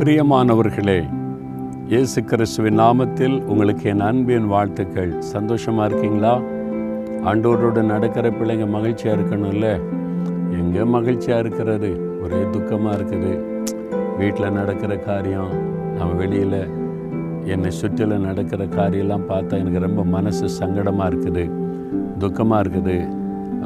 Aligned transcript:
பிரியமானவர்களே 0.00 1.08
இயேசு 1.88 2.24
கிறிஸ்துவின் 2.24 2.78
நாமத்தில் 2.78 3.44
உங்களுக்கு 3.44 3.88
என் 3.88 4.00
அன்பின் 4.00 4.46
வாழ்த்துக்கள். 4.46 5.20
சந்தோஷமாக 5.20 5.88
இருக்கீங்களா? 5.88 6.40
ஆண்டோரோடு 7.24 7.82
நடக்கிற 7.82 8.30
பிள்ளைங்க 8.30 8.68
மகிழ்ச்சியாக 8.68 9.20
இருக்கணும்ல? 9.20 9.80
எங்கே 10.52 10.84
மகிழ்ச்சியாக 10.84 11.40
இருக்கிறது? 11.40 12.20
ஒரே 12.22 12.36
துக்கமாக 12.36 12.96
இருக்குது. 12.96 13.40
வீட்டில் 14.18 14.52
நடக்கிற 14.52 14.96
காரியம் 14.96 15.50
நம்ம 15.96 16.12
வெளியில் 16.12 16.66
என்னை 17.44 17.70
சுற்றிலும் 17.70 18.24
நடக்கிற 18.24 18.66
காரியெல்லாம் 18.66 19.28
பார்த்தா 19.28 19.52
எனக்கு 19.52 19.78
ரொம்ப 19.78 20.04
மனசு 20.04 20.66
சங்கடமாக 20.66 21.14
இருக்குது. 21.14 21.50
துக்கமாக 22.18 22.62
இருக்குது. 22.62 23.08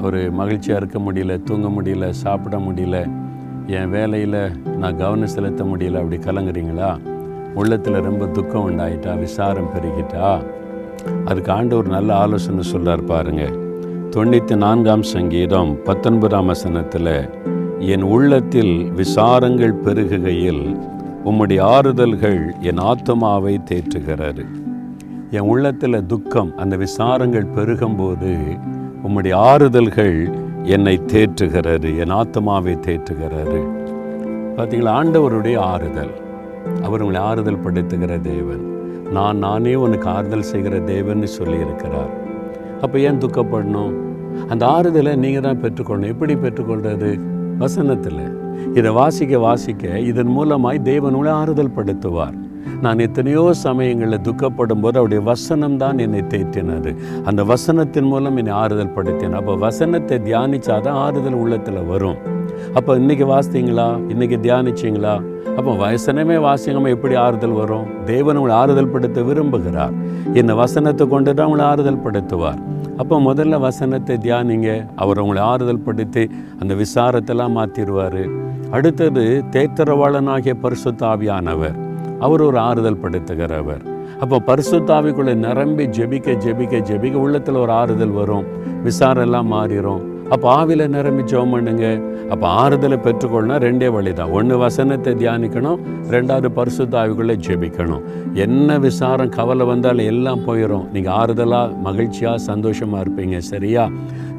ஒரு 0.03 0.31
மகிழ்ச்சியாக 0.31 0.87
இருக்க 0.87 1.13
முடியல 1.13 1.43
தூங்க 1.43 1.83
முடியல 1.83 2.11
சாப்பிட 2.11 2.57
முடியல. 2.59 3.23
என் 3.67 3.91
வேலையில் 3.91 4.67
நான் 4.77 4.97
கவனம் 4.97 5.27
செலுத்த 5.27 5.65
முடியல 5.65 5.95
அப்படி 5.95 6.17
கலங்குறீங்களா? 6.17 6.99
உள்ளத்தில் 7.55 7.95
ரொம்ப 7.95 8.27
துக்கம் 8.27 8.71
உண்டாயிட்டா 8.71 9.19
விசாரம் 9.19 9.71
பெருகிட்டா? 9.75 10.43
அதுக்கு 11.25 11.53
ஆண்டு 11.53 11.77
ஒரு 11.77 11.89
நல்ல 11.89 12.15
ஆலோசனை 12.15 12.63
சொல்கிறார் 12.63 13.05
பாருங்கள் 13.05 13.55
தொண்ணூற்றி 14.11 14.57
நான்காம் 14.57 15.03
சங்கீதம் 15.03 15.83
பத்தொன்பதாம் 15.83 16.47
வசனத்தில் 16.47 17.29
என் 17.79 18.03
உள்ளத்தில் 18.03 18.93
விசாரங்கள் 18.97 19.75
பெருகுகையில் 19.85 20.79
உம்முடைய 21.25 21.61
ஆறுதல்கள் 21.61 22.61
என் 22.61 22.77
ஆத்மாவை 22.77 23.61
தேற்றுகிறது. 23.71 24.45
என் 25.31 25.49
உள்ளத்தில் 25.49 26.07
துக்கம் 26.07 26.57
அந்த 26.57 26.77
விசாரங்கள் 26.77 27.47
பெருகும்போது 27.57 28.59
உம்முடைய 29.09 29.35
ஆறுதல்கள் 29.35 30.39
என்னை 30.65 31.01
தேற்றுகிறாரு 31.13 31.99
என் 31.99 32.11
ஆத்மாவை 32.11 32.75
தேற்றுகிறாரு 32.75 33.83
பார்த்தீங்களா 34.57 34.93
ஆண்டவருடைய 35.01 35.57
ஆறுதல். 35.59 36.13
அவர் 36.83 37.03
உங்களை 37.03 37.21
ஆறுதல் 37.21 37.59
படுத்துகிற 37.59 38.19
தேவன். 38.19 38.63
நான் 39.11 39.39
நானே 39.39 39.75
உனக்கு 39.75 40.09
ஆறுதல் 40.09 40.43
செய்கிற 40.43 40.77
தேவன்னு 40.77 41.27
சொல்லியிருக்கிறார். 41.39 42.13
அப்போ 42.81 42.99
ஏன் 42.99 43.19
துக்கப்படணும்? 43.19 43.93
அந்த 44.49 44.67
ஆறுதலை 44.67 45.17
நீங்கள் 45.17 45.43
தான் 45.43 45.63
பெற்றுக்கொள்ளணும். 45.63 46.07
எப்படி 46.07 46.35
பெற்றுக்கொள்றது? 46.35 47.21
வசனத்தில். 47.59 48.39
இதை 48.75 48.91
வாசிக்க 48.93 49.39
வாசிக்க 49.39 49.99
இதன் 49.99 50.29
மூலமாய் 50.29 50.83
தேவன் 50.83 51.15
உங்களை 51.15 51.33
ஆறுதல் 51.33 51.77
படுத்துவார். 51.77 52.39
நான் 52.81 52.99
எத்தனையோ 52.99 53.53
சமயங்களில் 53.53 54.21
துக்கப்படும் 54.21 54.81
போது 54.81 54.99
அவருடைய 54.99 55.23
வசனம் 55.23 55.77
தான் 55.77 55.99
என்னை 55.99 56.23
தேற்றினது. 56.23 56.97
அந்த 57.25 57.45
வசனத்தின் 57.45 58.09
மூலம் 58.13 58.37
என்னை 58.37 58.53
ஆறுதல் 58.53 58.95
படுத்தின 58.97 59.39
அப்போ 59.41 59.55
வசனத்தை 59.57 60.19
தியானிச்சாதான் 60.19 60.99
ஆறுதல் 61.05 61.35
உள்ளத்தில் 61.35 61.81
வரும். 61.85 62.19
அப்போ 62.75 62.97
இன்னைக்கு 62.97 63.27
வாசித்தீங்களா? 63.27 63.89
இன்னைக்கு 64.09 64.37
தியானிச்சிங்களா? 64.37 65.15
அப்போ 65.57 65.73
வசனமே 65.73 66.37
வாசிங்கம்மா 66.47 66.89
எப்படி 66.89 67.15
ஆறுதல் 67.15 67.53
வரும்? 67.53 67.87
தேவன் 68.05 68.37
உங்களை 68.37 68.57
ஆறுதல் 68.57 68.93
படுத்த 68.95 69.21
விரும்புகிறார். 69.23 69.95
இந்த 70.41 70.55
வசனத்தை 70.55 71.09
கொண்டு 71.09 71.35
தான் 71.35 71.47
உங்களை 71.47 71.67
ஆறுதல் 71.67 72.03
படுத்துவார். 72.07 72.61
அப்போ 72.97 73.17
முதல்ல 73.21 73.59
வசனத்தை 73.59 74.17
தியானிங்க. 74.17 74.87
அவர் 74.97 75.19
உங்களை 75.19 75.43
ஆறுதல் 75.43 75.85
படுத்தி 75.85 76.25
அந்த 76.61 76.75
விசாரத்தெல்லாம் 76.75 77.57
மாற்றிடுவார் 77.59 78.23
அடுத்தது 78.71 79.45
தேத்தரவாளனாகிய 79.55 80.55
பரிசுத்தாவியானவர் 80.63 81.84
அவர் 82.21 82.43
ஒரு 82.43 82.59
ஆறுதல் 82.59 83.03
படுத்துகிறவர் 83.03 83.93
அப்போ 84.21 84.43
பரிசுத்தாவிக்குள்ளே 84.47 85.35
நிரம்பி 85.35 85.85
ஜெபிக்க 85.87 86.33
ஜெபிக்க 86.33 86.79
ஜெபிக்க 86.79 87.15
உள்ளத்தில் 87.15 87.55
ஒரு 87.55 87.73
ஆறுதல் 87.73 88.11
வரும். 88.11 88.45
விசாரெல்லாம் 88.85 89.49
மாறிடும் 89.53 90.13
அப்போ 90.31 90.65
ஆவில 90.65 90.87
நிரம்பி 90.89 91.23
ஜெபம் 91.23 91.51
பண்ணுங்க. 91.51 92.01
அப்போ 92.31 92.49
ஆறுதலை 92.49 92.99
பெற்றுக்கொள்ளனா 92.99 93.57
ரெண்டே 93.57 93.93
வழி 93.93 94.13
தான் 94.13 94.31
ஒன்று 94.31 94.59
வசனத்தை 94.59 95.15
தியானிக்கணும். 95.15 95.81
ரெண்டாவது 96.11 96.49
பரிசுத்தாவிக்குள்ளே 96.57 97.37
ஜெபிக்கணும். 97.47 98.03
என்ன 98.35 98.79
விசாரம் 98.79 99.29
கவலை 99.29 99.67
வந்தாலும் 99.67 100.07
எல்லாம் 100.07 100.47
போயிடும் 100.47 100.93
நீங்கள் 100.93 101.13
ஆறுதலாக 101.13 101.73
மகிழ்ச்சியாக 101.83 102.39
சந்தோஷமாக 102.39 103.05
இருப்பீங்க. 103.05 103.39
சரியா? 103.39 103.91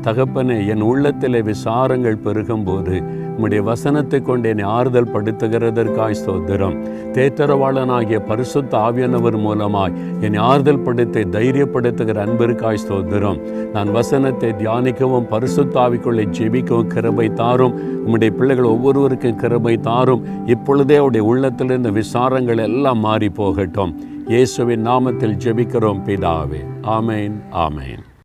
தகப்பனே 0.02 0.68
என் 0.68 0.82
உள்ளத்தில் 0.82 1.44
விசாரங்கள் 1.44 2.24
பெருகும்போது 2.24 3.04
உம்முடைய 3.36 3.62
வசனத்தை 3.70 4.20
கொண்டு 4.22 4.50
என்னை 4.50 4.66
ஆறுதல் 4.76 5.12
படுத்துகிறதற்காய் 5.14 6.18
ஸ்தோத்திரம். 6.20 6.76
தேத்தரவாளனாகிய 7.16 8.20
பரிசுத்த 8.30 8.78
ஆவியானவர் 8.88 9.38
மூலமாய் 9.46 9.96
என்னை 10.26 10.40
ஆறுதல் 10.52 10.82
படுத்தி 10.86 11.24
தைரியப்படுத்துகிற 11.36 12.24
அன்பிற்காய் 12.26 12.82
ஸ்தோத்திரம். 12.84 13.42
நான் 13.76 13.92
வசனத்தை 13.98 14.52
தியானிக்கவும் 14.62 15.30
பரிசுத்தாவிக்குள்ளே 15.34 16.26
ஜெபிக்கவும் 16.40 16.92
கிருபை 16.96 17.28
தாரும். 17.42 17.78
உம்முடைய 18.06 18.32
பிள்ளைகள் 18.40 18.72
ஒவ்வொருவருக்கும் 18.74 19.40
கிருபை 19.44 19.76
தாரும். 19.90 20.26
இப்பொழுதே 20.56 20.98
அவருடைய 21.02 21.26
உள்ளத்தில் 21.34 21.78
இந்த 21.80 21.94
விசாரங்கள் 22.02 22.66
எல்லாம் 22.70 23.04
மாறி 23.08 23.32
போகட்டும் 23.42 23.96
இயேசுவின் 24.34 24.86
நாமத்தில் 24.88 25.40
ஜெபிக்கிறோம் 25.46 26.04
பிதாவே. 26.10 26.64
ஆமேன் 26.98 27.38
ஆமேன். 27.68 28.06